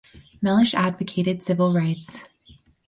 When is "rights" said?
1.75-2.23